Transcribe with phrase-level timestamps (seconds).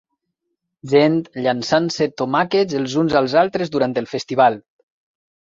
[0.93, 1.17] Gent
[1.47, 4.63] llançant-se tomàquets els uns als altres durant el festival.